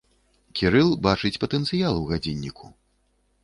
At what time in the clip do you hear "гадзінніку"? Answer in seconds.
2.15-2.65